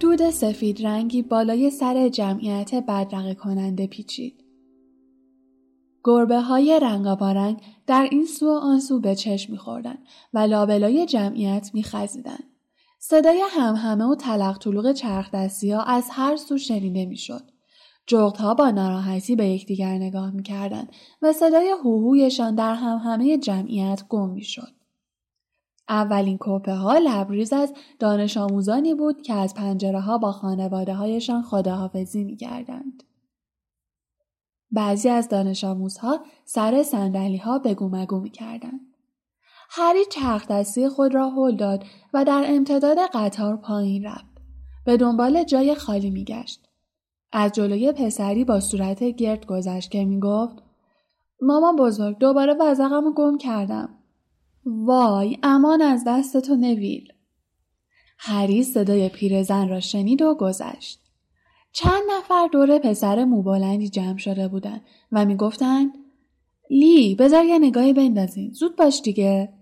دود 0.00 0.30
سفید 0.30 0.86
رنگی 0.86 1.22
بالای 1.22 1.70
سر 1.70 2.08
جمعیت 2.08 2.74
بدرقه 2.74 3.34
کننده 3.34 3.86
پیچید. 3.86 4.44
گربه 6.04 6.40
های 6.40 6.80
رنگابارنگ 6.82 7.62
در 7.86 8.08
این 8.10 8.26
سو 8.26 8.46
و 8.46 8.58
آن 8.62 8.80
سو 8.80 9.00
به 9.00 9.14
چشم 9.14 9.52
میخوردن 9.52 9.98
و 10.32 10.38
لابلای 10.38 11.06
جمعیت 11.06 11.70
میخزیدند. 11.74 12.51
صدای 13.04 13.42
همهمه 13.50 14.04
و 14.04 14.14
تلق 14.14 14.58
طلوق 14.58 14.92
چرخ 14.92 15.30
دستی 15.30 15.72
ها 15.72 15.82
از 15.82 16.08
هر 16.10 16.36
سو 16.36 16.58
شنیده 16.58 17.06
می‌شد. 17.06 17.50
جغت 18.06 18.38
ها 18.40 18.54
با 18.54 18.70
ناراحتی 18.70 19.36
به 19.36 19.48
یکدیگر 19.48 19.94
نگاه 19.94 20.30
می‌کردند 20.30 20.92
و 21.22 21.32
صدای 21.32 21.68
هوهویشان 21.84 22.54
در 22.54 22.74
همهمه 22.74 23.38
جمعیت 23.38 24.02
گم 24.08 24.30
می‌شد. 24.30 24.72
اولین 25.88 26.38
کوپه 26.38 26.74
ها 26.74 26.98
لبریز 26.98 27.52
از 27.52 27.72
دانش 27.98 28.36
آموزانی 28.36 28.94
بود 28.94 29.22
که 29.22 29.34
از 29.34 29.54
پنجره 29.54 30.00
ها 30.00 30.18
با 30.18 30.32
خانواده 30.32 30.94
هایشان 30.94 31.42
خداحافظی 31.42 32.24
می 32.24 32.36
کردند. 32.36 33.02
بعضی 34.70 35.08
از 35.08 35.28
دانش 35.28 35.64
آموزها 35.64 36.20
سر 36.44 36.82
سندلی 36.82 37.36
ها 37.36 37.58
بگو 37.58 37.88
مگو 37.88 38.20
می 38.20 38.30
کردند. 38.30 38.91
هری 39.74 40.04
چرخ 40.10 40.46
دستی 40.48 40.88
خود 40.88 41.14
را 41.14 41.30
هل 41.30 41.56
داد 41.56 41.84
و 42.14 42.24
در 42.24 42.44
امتداد 42.46 42.98
قطار 43.14 43.56
پایین 43.56 44.04
رفت. 44.04 44.32
به 44.84 44.96
دنبال 44.96 45.44
جای 45.44 45.74
خالی 45.74 46.10
میگشت. 46.10 46.68
از 47.32 47.52
جلوی 47.52 47.92
پسری 47.92 48.44
با 48.44 48.60
صورت 48.60 49.04
گرد 49.04 49.46
گذشت 49.46 49.90
که 49.90 50.04
می‌گفت 50.04 50.56
مامان 51.42 51.76
بزرگ 51.76 52.18
دوباره 52.18 52.54
وزقم 52.60 53.12
گم 53.14 53.38
کردم. 53.38 53.88
وای 54.64 55.38
امان 55.42 55.82
از 55.82 56.04
دست 56.06 56.40
تو 56.40 56.56
نویل. 56.56 57.08
هری 58.18 58.62
صدای 58.62 59.08
پیرزن 59.08 59.68
را 59.68 59.80
شنید 59.80 60.22
و 60.22 60.34
گذشت. 60.34 61.00
چند 61.72 62.02
نفر 62.10 62.48
دور 62.52 62.78
پسر 62.78 63.24
موبلندی 63.24 63.88
جمع 63.88 64.18
شده 64.18 64.48
بودند 64.48 64.82
و 65.12 65.24
می‌گفتند 65.24 65.92
لی 66.70 67.14
بذار 67.14 67.44
یه 67.44 67.58
نگاهی 67.58 67.92
بندازین 67.92 68.52
زود 68.52 68.76
باش 68.76 69.02
دیگه 69.02 69.61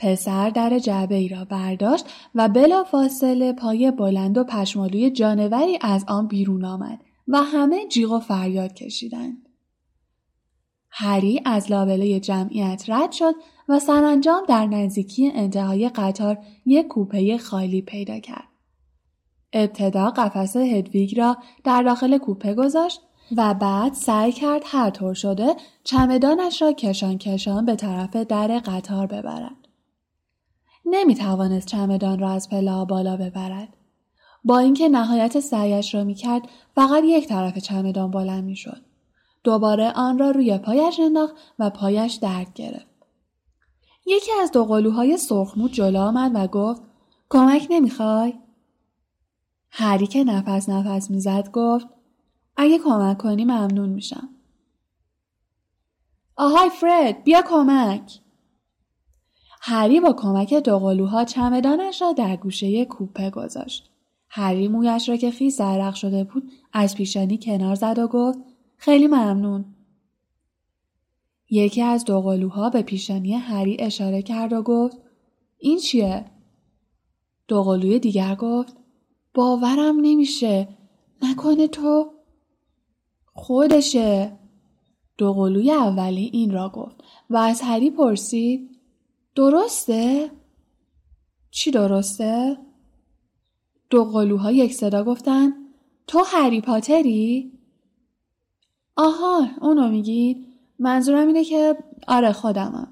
پسر 0.00 0.50
در 0.50 0.78
جعبه 0.78 1.14
ای 1.14 1.28
را 1.28 1.44
برداشت 1.44 2.06
و 2.34 2.48
بلا 2.48 2.84
فاصله 2.84 3.52
پای 3.52 3.90
بلند 3.90 4.38
و 4.38 4.44
پشمالوی 4.44 5.10
جانوری 5.10 5.78
از 5.80 6.04
آن 6.08 6.26
بیرون 6.26 6.64
آمد 6.64 6.98
و 7.28 7.42
همه 7.42 7.88
جیغ 7.88 8.12
و 8.12 8.18
فریاد 8.20 8.74
کشیدند. 8.74 9.48
هری 10.90 11.40
از 11.44 11.70
لابلای 11.70 12.20
جمعیت 12.20 12.84
رد 12.88 13.12
شد 13.12 13.34
و 13.68 13.78
سرانجام 13.78 14.42
در 14.48 14.66
نزدیکی 14.66 15.32
انتهای 15.34 15.88
قطار 15.88 16.38
یک 16.66 16.86
کوپه 16.86 17.38
خالی 17.38 17.82
پیدا 17.82 18.18
کرد. 18.18 18.48
ابتدا 19.52 20.10
قفس 20.10 20.56
هدویگ 20.56 21.18
را 21.18 21.36
در 21.64 21.82
داخل 21.82 22.18
کوپه 22.18 22.54
گذاشت 22.54 23.00
و 23.36 23.54
بعد 23.54 23.92
سعی 23.92 24.32
کرد 24.32 24.62
هر 24.64 24.90
طور 24.90 25.14
شده 25.14 25.56
چمدانش 25.84 26.62
را 26.62 26.72
کشان 26.72 27.18
کشان 27.18 27.64
به 27.64 27.76
طرف 27.76 28.16
در 28.16 28.58
قطار 28.58 29.06
ببرد. 29.06 29.59
نمی 30.84 31.14
توانست 31.14 31.66
چمدان 31.66 32.18
را 32.18 32.30
از 32.30 32.48
پله 32.48 32.84
بالا 32.84 33.16
ببرد. 33.16 33.76
با 34.44 34.58
اینکه 34.58 34.88
نهایت 34.88 35.40
سعیش 35.40 35.94
را 35.94 36.04
می 36.04 36.14
کرد 36.14 36.42
فقط 36.74 37.04
یک 37.04 37.28
طرف 37.28 37.58
چمدان 37.58 38.10
بلند 38.10 38.44
می 38.44 38.56
شد. 38.56 38.82
دوباره 39.44 39.92
آن 39.92 40.18
را 40.18 40.30
روی 40.30 40.58
پایش 40.58 41.00
انداخت 41.00 41.34
و 41.58 41.70
پایش 41.70 42.14
درد 42.14 42.54
گرفت. 42.54 42.86
یکی 44.06 44.30
از 44.42 44.52
دو 44.52 44.64
قلوهای 44.64 45.16
سرخمود 45.16 45.72
جلو 45.72 46.00
آمد 46.00 46.30
و 46.34 46.46
گفت 46.46 46.82
کمک 47.30 47.66
نمی‌خوای؟ 47.70 48.34
هری 49.70 50.06
که 50.06 50.24
نفس 50.24 50.68
نفس 50.68 51.10
می‌زد 51.10 51.50
گفت 51.52 51.86
اگه 52.56 52.78
کمک 52.78 53.18
کنی 53.18 53.44
ممنون 53.44 53.88
میشم. 53.88 54.28
آهای 56.36 56.70
فرد 56.70 57.24
بیا 57.24 57.42
کمک. 57.42 58.20
هری 59.60 60.00
با 60.00 60.12
کمک 60.12 60.54
دوقلوها 60.54 61.24
چمدانش 61.24 62.02
را 62.02 62.12
در 62.12 62.36
گوشه 62.36 62.84
کوپه 62.84 63.30
گذاشت. 63.30 63.90
هری 64.28 64.68
مویش 64.68 65.08
را 65.08 65.16
که 65.16 65.30
خیس 65.30 65.58
زرق 65.58 65.94
شده 65.94 66.24
بود 66.24 66.50
از 66.72 66.94
پیشانی 66.94 67.38
کنار 67.38 67.74
زد 67.74 67.98
و 67.98 68.08
گفت 68.08 68.38
خیلی 68.76 69.06
ممنون. 69.06 69.64
یکی 71.50 71.82
از 71.82 72.04
دوقلوها 72.04 72.70
به 72.70 72.82
پیشانی 72.82 73.32
هری 73.32 73.76
اشاره 73.80 74.22
کرد 74.22 74.52
و 74.52 74.62
گفت 74.62 74.96
این 75.58 75.78
چیه؟ 75.78 76.24
دوقلوی 77.48 77.98
دیگر 77.98 78.34
گفت 78.34 78.76
باورم 79.34 79.96
نمیشه 80.02 80.68
نکنه 81.22 81.68
تو 81.68 82.12
خودشه 83.32 84.38
دوقلوی 85.18 85.70
اولی 85.70 86.30
این 86.32 86.50
را 86.50 86.68
گفت 86.68 87.04
و 87.30 87.36
از 87.36 87.60
هری 87.62 87.90
پرسید 87.90 88.79
درسته؟ 89.34 90.30
چی 91.50 91.70
درسته؟ 91.70 92.56
دو 93.90 94.04
قلوها 94.04 94.52
یک 94.52 94.74
صدا 94.74 95.04
گفتن 95.04 95.52
تو 96.06 96.22
هری 96.26 96.60
پاتری؟ 96.60 97.52
آها 98.96 99.48
اونو 99.60 99.88
میگید 99.88 100.46
منظورم 100.78 101.26
اینه 101.26 101.44
که 101.44 101.76
آره 102.08 102.32
خودمم 102.32 102.88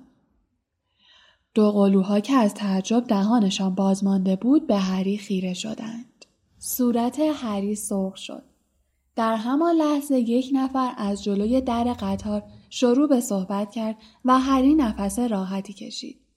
دو 1.54 1.72
قلوها 1.72 2.20
که 2.20 2.34
از 2.34 2.54
تعجب 2.54 3.04
دهانشان 3.06 3.74
بازمانده 3.74 4.36
بود 4.36 4.66
به 4.66 4.76
هری 4.76 5.18
خیره 5.18 5.54
شدند 5.54 6.24
صورت 6.58 7.20
هری 7.20 7.74
سرخ 7.74 8.16
شد 8.16 8.42
در 9.16 9.34
همان 9.36 9.76
لحظه 9.76 10.18
یک 10.18 10.50
نفر 10.52 10.94
از 10.96 11.24
جلوی 11.24 11.60
در 11.60 11.84
قطار 11.84 12.42
شروع 12.70 13.08
به 13.08 13.20
صحبت 13.20 13.70
کرد 13.70 13.96
و 14.24 14.38
هری 14.38 14.74
نفس 14.74 15.18
راحتی 15.18 15.72
کشید 15.72 16.27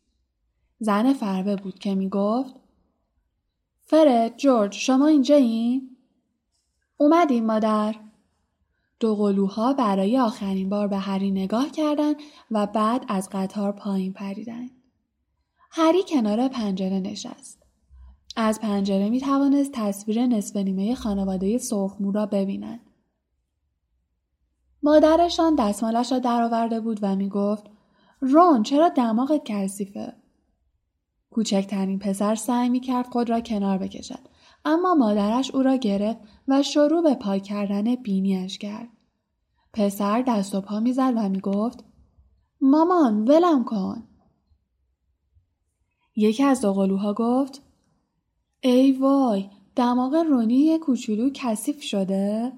زن 0.84 1.13
فربه 1.13 1.56
بود 1.56 1.80
که 1.80 1.96
می 1.96 2.10
گفت 2.10 2.56
فرد 3.80 4.38
جورج 4.38 4.74
شما 4.74 5.08
اینجا 5.08 5.36
این؟ 5.36 5.98
اومدیم 6.98 7.46
مادر 7.46 7.96
دو 9.00 9.15
قلوها 9.15 9.74
برای 9.74 10.20
آخرین 10.20 10.70
بار 10.70 10.88
به 10.88 10.98
هری 10.98 11.32
نگاه 11.32 11.70
کردند 11.70 12.15
و 12.52 12.67
بعد 12.67 13.06
از 13.08 13.30
قطار 13.32 13.72
پایین 13.72 14.13
پریدند. 14.13 14.72
هری 15.72 16.04
کنار 16.08 16.48
پنجره 16.48 17.00
نشست. 17.00 17.63
از 18.36 18.60
پنجره 18.60 19.10
می 19.10 19.20
توانست 19.20 19.72
تصویر 19.74 20.26
نصف 20.26 20.56
نیمه 20.56 20.96
خانواده 20.96 21.58
سرخمو 21.58 22.12
را 22.12 22.26
ببیند. 22.26 22.80
مادرشان 24.84 25.56
دستمالش 25.56 26.12
را 26.12 26.20
درآورده 26.20 26.80
بود 26.80 27.00
و 27.02 27.15
می 27.15 27.30
گفت 27.30 27.63
رون 28.22 28.63
چرا 28.63 28.89
دماغت 28.89 29.41
کثیفه؟ 29.46 30.21
کوچکترین 31.32 32.00
پسر 32.00 32.36
سعی 32.36 32.70
می 32.70 32.80
کرد 32.80 33.08
خود 33.08 33.30
را 33.30 33.41
کنار 33.41 33.78
بکشد 33.78 34.20
اما 34.65 34.96
مادرش 34.96 35.52
او 35.52 35.63
را 35.63 35.76
گرفت 35.76 36.20
و 36.48 36.63
شروع 36.63 37.04
به 37.04 37.15
پای 37.15 37.39
کردن 37.39 37.96
بینیش 37.96 38.58
کرد. 38.58 38.88
پسر 39.74 40.22
دست 40.22 40.56
و 40.56 40.62
پا 40.62 40.80
می‌زد 40.80 41.13
و 41.15 41.30
می 41.30 41.39
گفت 41.39 41.84
مامان 42.62 43.28
ولم 43.28 43.63
کن. 43.63 44.04
یکی 46.15 46.44
از 46.44 46.62
دوقلوها 46.62 47.13
گفت 47.13 47.62
ای 48.62 48.91
وای 48.91 49.50
دماغ 49.76 50.15
رونی 50.15 50.78
کوچولو 50.78 51.30
کثیف 51.34 51.82
شده؟ 51.82 52.54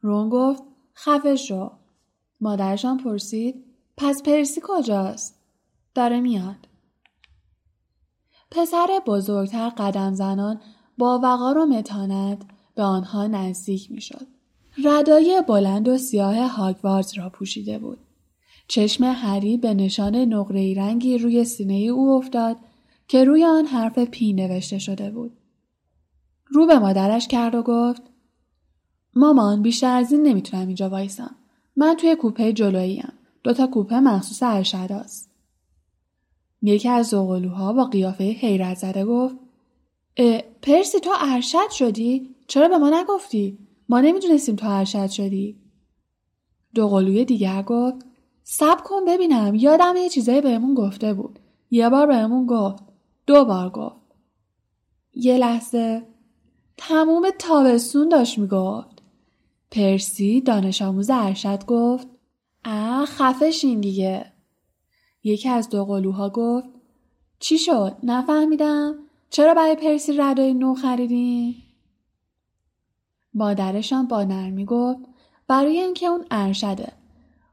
رون 0.00 0.28
گفت 0.28 0.62
خفه 0.94 1.36
شو. 1.36 1.70
مادرشان 2.40 2.96
پرسید 2.96 3.64
پس 3.96 4.22
پرسی 4.22 4.60
کجاست؟ 4.64 5.42
داره 5.94 6.20
میاد. 6.20 6.68
پسر 8.54 9.00
بزرگتر 9.06 9.68
قدم 9.68 10.14
زنان 10.14 10.60
با 10.98 11.18
وقار 11.18 11.58
و 11.58 11.66
متانت 11.66 12.38
به 12.74 12.82
آنها 12.82 13.26
نزدیک 13.26 13.90
می 13.90 14.00
شد. 14.00 14.26
ردای 14.84 15.42
بلند 15.48 15.88
و 15.88 15.98
سیاه 15.98 16.46
هاگوارز 16.46 17.18
را 17.18 17.30
پوشیده 17.30 17.78
بود. 17.78 17.98
چشم 18.68 19.04
هری 19.04 19.56
به 19.56 19.74
نشان 19.74 20.16
نقره 20.16 20.74
رنگی 20.74 21.18
روی 21.18 21.44
سینه 21.44 21.74
او 21.74 22.10
افتاد 22.10 22.56
که 23.08 23.24
روی 23.24 23.44
آن 23.44 23.66
حرف 23.66 23.98
پی 23.98 24.32
نوشته 24.32 24.78
شده 24.78 25.10
بود. 25.10 25.32
رو 26.46 26.66
به 26.66 26.78
مادرش 26.78 27.28
کرد 27.28 27.54
و 27.54 27.62
گفت 27.62 28.02
مامان 29.14 29.62
بیشتر 29.62 29.96
از 29.96 30.12
این 30.12 30.22
نمی‌تونم 30.22 30.66
اینجا 30.66 30.88
وایسم. 30.88 31.36
من 31.76 31.94
توی 31.94 32.16
کوپه 32.16 32.52
جلوییم. 32.52 33.12
دوتا 33.42 33.66
کوپه 33.66 34.00
مخصوص 34.00 34.42
ارشداست. 34.42 35.31
یکی 36.62 36.88
از 36.88 37.06
زغلوها 37.06 37.72
با 37.72 37.84
قیافه 37.84 38.24
حیرت 38.24 38.76
زده 38.76 39.04
گفت 39.04 39.36
پرسی 40.62 41.00
تو 41.00 41.10
ارشد 41.20 41.70
شدی؟ 41.70 42.34
چرا 42.46 42.68
به 42.68 42.78
ما 42.78 42.90
نگفتی؟ 42.90 43.58
ما 43.88 44.00
نمی‌دونستیم 44.00 44.56
تو 44.56 44.66
ارشد 44.68 45.06
شدی. 45.10 45.56
دوقلوی 46.74 47.24
دیگر 47.24 47.62
گفت 47.62 48.06
سب 48.42 48.82
کن 48.84 49.04
ببینم 49.06 49.54
یادم 49.54 49.94
یه 49.96 50.08
چیزایی 50.08 50.40
بهمون 50.40 50.74
گفته 50.74 51.14
بود. 51.14 51.38
یه 51.70 51.88
بار 51.88 52.06
بهمون 52.06 52.46
گفت. 52.46 52.82
دو 53.26 53.44
بار 53.44 53.70
گفت. 53.70 53.96
یه 55.14 55.36
لحظه 55.36 56.02
تموم 56.76 57.22
تابستون 57.38 58.08
داشت 58.08 58.38
می‌گفت. 58.38 59.02
پرسی 59.70 60.40
دانش 60.40 60.82
آموز 60.82 61.10
ارشد 61.10 61.64
گفت 61.64 62.08
اه 62.64 63.06
خفشین 63.06 63.80
دیگه. 63.80 64.31
یکی 65.24 65.48
از 65.48 65.68
دو 65.68 65.84
قلوها 65.84 66.30
گفت 66.30 66.68
چی 67.38 67.58
شد؟ 67.58 67.96
نفهمیدم؟ 68.02 68.94
چرا 69.30 69.54
برای 69.54 69.74
پرسی 69.74 70.12
ردای 70.16 70.54
نو 70.54 70.74
خریدین؟ 70.74 71.54
مادرشان 73.34 74.06
با 74.06 74.24
نرمی 74.24 74.64
گفت 74.64 74.98
برای 75.48 75.80
اینکه 75.80 76.06
اون 76.06 76.24
ارشده. 76.30 76.92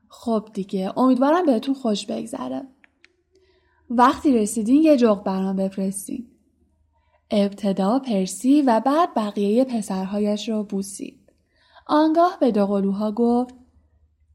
خب 0.09 0.49
دیگه 0.53 0.97
امیدوارم 0.97 1.45
بهتون 1.45 1.75
خوش 1.75 2.05
بگذره. 2.05 2.67
وقتی 3.89 4.33
رسیدین 4.33 4.83
یه 4.83 4.97
جغ 4.97 5.23
برام 5.23 5.55
بفرستین. 5.55 6.27
ابتدا 7.31 7.99
پرسی 7.99 8.61
و 8.61 8.79
بعد 8.79 9.13
بقیه 9.15 9.63
پسرهایش 9.63 10.49
رو 10.49 10.63
بوسید. 10.63 11.31
آنگاه 11.87 12.37
به 12.39 12.51
دو 12.51 12.65
قلوها 12.65 13.11
گفت 13.11 13.55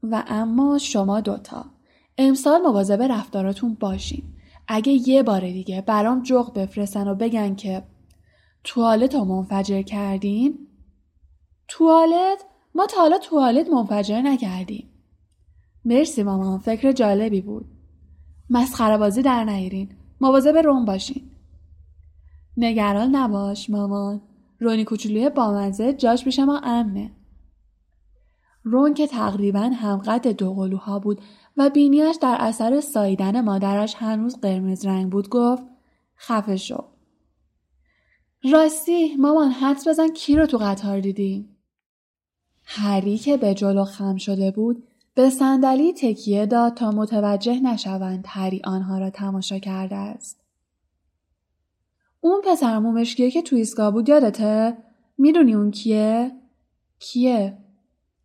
و 0.03 0.23
اما 0.27 0.77
شما 0.77 1.21
دوتا 1.21 1.74
امسال 2.17 2.61
مواظب 2.61 3.01
رفتاراتون 3.01 3.73
باشین. 3.79 4.23
اگه 4.67 5.09
یه 5.09 5.23
بار 5.23 5.41
دیگه 5.41 5.81
برام 5.81 6.23
جغ 6.23 6.53
بفرستن 6.53 7.07
و 7.07 7.15
بگن 7.15 7.55
که 7.55 7.83
توالت 8.63 9.15
رو 9.15 9.25
منفجر 9.25 9.81
کردین 9.81 10.67
توالت؟ 11.67 12.45
ما 12.75 12.85
تا 12.85 12.97
حالا 12.97 13.17
توالت 13.17 13.69
منفجر 13.69 14.21
نکردیم. 14.21 14.89
مرسی 15.85 16.23
مامان 16.23 16.59
فکر 16.59 16.91
جالبی 16.91 17.41
بود. 17.41 17.65
مسخره 18.49 18.97
بازی 18.97 19.21
در 19.21 19.43
نیرین 19.43 19.89
مواظب 20.21 20.57
روم 20.57 20.85
باشین. 20.85 21.31
نگران 22.57 23.15
نباش 23.15 23.69
مامان. 23.69 24.21
رونی 24.59 24.85
کوچولوی 24.85 25.29
بامزه 25.29 25.93
جاش 25.93 26.23
پیش 26.23 26.39
ما 26.39 26.59
امنه. 26.63 27.11
رون 28.63 28.93
که 28.93 29.07
تقریبا 29.07 29.59
همقد 29.59 30.27
دوقلوها 30.27 30.99
بود. 30.99 31.21
و 31.57 31.69
بینیش 31.69 32.15
در 32.21 32.37
اثر 32.39 32.81
ساییدن 32.81 33.41
مادرش 33.41 33.95
هنوز 33.95 34.37
قرمز 34.41 34.85
رنگ 34.85 35.11
بود 35.11 35.29
گفت 35.29 35.63
خفه 36.17 36.57
شو. 36.57 36.83
راستی 38.51 39.15
مامان 39.15 39.51
حدس 39.51 39.87
بزن 39.87 40.07
کی 40.07 40.35
رو 40.35 40.45
تو 40.45 40.57
قطار 40.57 40.99
دیدیم؟ 40.99 41.57
هری 42.63 43.17
که 43.17 43.37
به 43.37 43.53
جلو 43.53 43.83
خم 43.83 44.17
شده 44.17 44.51
بود 44.51 44.87
به 45.13 45.29
صندلی 45.29 45.93
تکیه 45.93 46.45
داد 46.45 46.73
تا 46.73 46.91
متوجه 46.91 47.59
نشوند 47.59 48.25
هری 48.27 48.61
آنها 48.63 48.99
را 48.99 49.09
تماشا 49.09 49.59
کرده 49.59 49.95
است. 49.95 50.41
اون 52.21 52.41
پسر 52.45 52.79
مومشکیه 52.79 53.31
که 53.31 53.41
تو 53.41 53.55
ایستگاه 53.55 53.91
بود 53.91 54.09
یادته؟ 54.09 54.77
می‌دونی 55.17 55.53
اون 55.53 55.71
کیه؟ 55.71 56.31
کیه؟ 56.99 57.57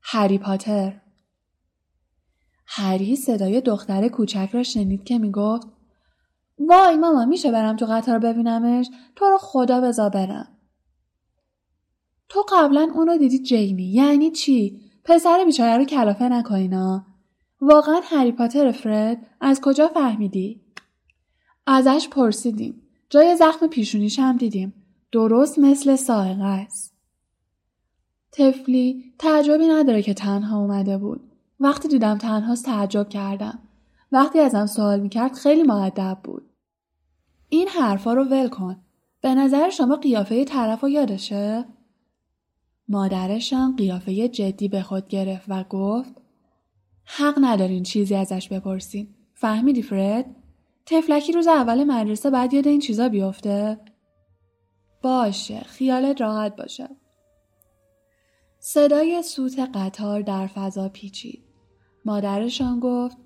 هری 0.03 0.38
پاتر. 0.38 1.00
هری 2.72 3.16
صدای 3.16 3.61
دختر 3.61 4.09
کوچک 4.09 4.48
را 4.52 4.62
شنید 4.62 5.04
که 5.04 5.18
می‌گفت 5.18 5.66
وای 6.59 6.96
ماما 6.96 7.24
میشه 7.24 7.50
برم 7.50 7.76
تو 7.76 7.87
قطار 7.87 8.18
ببینمش؟ 8.18 8.90
تو 9.16 9.24
رو 9.24 9.38
خدا 9.38 9.80
بزا 9.80 10.09
برم. 10.09 10.48
تو 12.28 12.44
قبلا 12.52 12.90
اونو 12.94 13.18
دیدی 13.18 13.38
جیمی 13.38 13.92
یعنی 13.92 14.30
چی؟ 14.30 14.80
پسر 15.04 15.44
بیچاره 15.44 15.76
رو 15.76 15.85
کلافه 15.85 16.24
نکنینا؟ 16.24 17.06
واقعا 17.61 18.00
هری 18.04 18.33
پاتر 18.33 18.72
فرد؟ 18.72 19.26
از 19.40 19.61
کجا 19.61 19.88
فهمیدی؟ 19.88 20.61
ازش 21.66 22.09
پرسیدیم. 22.09 22.83
جای 23.11 23.37
زخم 23.37 23.66
پیشونیش 23.66 24.18
هم 24.18 24.37
دیدیم. 24.37 24.74
درست 25.12 25.59
مثل 25.59 25.96
سائقه 25.96 26.44
است. 26.44 26.94
تفلی 28.33 29.14
تعجبی 29.18 29.66
نداره 29.68 30.02
که 30.02 30.14
تنها 30.14 30.59
اومده 30.61 30.98
بود. 30.98 31.30
وقتی 31.61 31.88
دیدم 31.88 32.18
تنهاست 32.18 32.64
تعجب 32.64 33.09
کردم. 33.09 33.59
وقتی 34.12 34.38
ازم 34.38 34.66
سوال 34.66 35.01
می‌کرد 35.01 35.33
خیلی 35.33 35.62
معدب 35.62 36.18
بود. 36.25 36.51
این 37.49 37.68
حرفا 37.68 38.12
رو 38.12 38.25
ول 38.25 38.49
کن. 38.49 38.77
به 39.20 39.35
نظر 39.35 39.70
شما 39.70 39.96
قیافه 39.96 40.44
طرف 40.44 40.81
رو 40.81 40.88
یادشه؟ 40.88 41.64
مادرشان 42.88 43.77
قیافه 43.77 44.29
جدی 44.29 44.68
به 44.68 44.83
خود 44.83 45.09
گرفت 45.09 45.44
و 45.49 45.64
گفت 45.64 46.14
حق 47.05 47.35
ندارین 47.40 47.83
چیزی 47.83 48.14
ازش 48.14 48.49
بپرسین. 48.49 49.14
فهمیدی 49.35 49.83
فرد؟ 49.83 50.27
تفلکی 50.87 51.33
روز 51.33 51.46
اول 51.46 51.85
مدرسه 51.85 52.31
بعد 52.31 52.55
یاد 52.55 52.68
این 52.68 52.81
چیزا 52.81 53.09
بیفته؟ 53.09 53.81
باشه 55.03 55.61
خیالت 55.61 56.20
راحت 56.20 56.57
باشه. 56.57 56.88
صدای 58.59 59.23
سوت 59.23 59.59
قطار 59.75 60.20
در 60.20 60.46
فضا 60.46 60.88
پیچید. 60.88 61.50
مادرشان 62.05 62.81
گفت 62.81 63.17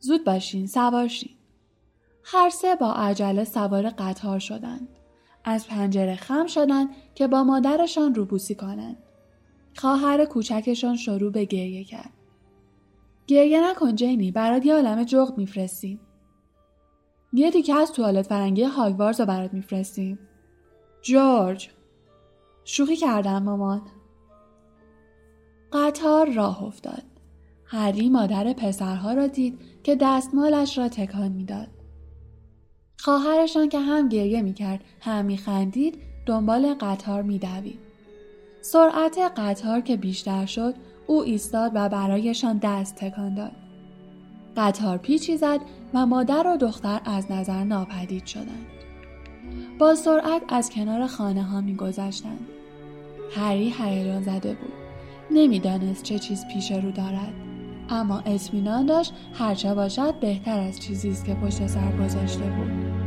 زود 0.00 0.24
باشین 0.24 0.66
سوارشین. 0.66 1.30
هر 2.24 2.50
سه 2.50 2.76
با 2.76 2.92
عجله 2.92 3.44
سوار 3.44 3.90
قطار 3.90 4.38
شدند. 4.38 4.88
از 5.44 5.66
پنجره 5.66 6.16
خم 6.16 6.46
شدند 6.46 6.88
که 7.14 7.26
با 7.26 7.44
مادرشان 7.44 8.14
روبوسی 8.14 8.54
کنند. 8.54 8.96
خواهر 9.76 10.24
کوچکشان 10.24 10.96
شروع 10.96 11.32
به 11.32 11.44
گریه 11.44 11.84
کرد. 11.84 12.12
گریه 13.26 13.70
نکن 13.70 13.94
جینی 13.94 14.30
برات 14.30 14.66
یه 14.66 14.74
عالم 14.74 15.04
جغد 15.04 15.38
میفرستیم. 15.38 16.00
یه 17.32 17.50
تیکه 17.50 17.74
از 17.74 17.92
توالت 17.92 18.26
فرنگی 18.26 18.62
هاگوارز 18.62 19.20
رو 19.20 19.26
برات 19.26 19.54
میفرستیم. 19.54 20.18
جورج 21.02 21.70
شوخی 22.64 22.96
کردم 22.96 23.42
مامان. 23.42 23.82
قطار 25.72 26.32
راه 26.32 26.62
افتاد. 26.62 27.17
هری 27.70 28.08
مادر 28.08 28.52
پسرها 28.52 29.12
را 29.12 29.26
دید 29.26 29.58
که 29.82 29.96
دستمالش 30.00 30.78
را 30.78 30.88
تکان 30.88 31.32
می‌داد. 31.32 31.68
خواهرشان 32.98 33.68
که 33.68 33.80
هم 33.80 34.08
گریه 34.08 34.42
می‌کرد 34.42 34.84
هم 35.00 35.24
میخندید 35.24 35.98
دنبال 36.26 36.74
قطار 36.74 37.22
میدوید. 37.22 37.78
سرعت 38.60 39.18
قطار 39.36 39.80
که 39.80 39.96
بیشتر 39.96 40.46
شد 40.46 40.74
او 41.06 41.22
ایستاد 41.22 41.72
و 41.74 41.88
برایشان 41.88 42.58
دست 42.62 42.96
تکان 42.96 43.34
داد. 43.34 43.52
قطار 44.56 44.98
پیچی 44.98 45.36
زد 45.36 45.60
و 45.94 46.06
مادر 46.06 46.46
و 46.46 46.56
دختر 46.56 47.00
از 47.04 47.30
نظر 47.30 47.64
ناپدید 47.64 48.26
شدند. 48.26 48.66
با 49.78 49.94
سرعت 49.94 50.42
از 50.48 50.70
کنار 50.70 51.06
خانه 51.06 51.42
ها 51.42 51.60
می 51.60 51.76
گذشتند. 51.76 52.46
هری 53.36 53.74
هیجان 53.78 54.22
زده 54.22 54.54
بود. 54.54 54.72
نمی‌دانست 55.30 56.02
چه 56.02 56.18
چیز 56.18 56.44
پیش 56.52 56.72
رو 56.72 56.90
دارد. 56.90 57.47
اما 57.88 58.18
اطمینان 58.18 58.86
داشت 58.86 59.12
هرچه 59.32 59.74
باشد 59.74 60.14
بهتر 60.20 60.60
از 60.60 60.80
چیزی 60.80 61.10
است 61.10 61.24
که 61.24 61.34
پشت 61.34 61.66
سر 61.66 61.92
گذاشته 62.04 62.44
بود. 62.44 62.97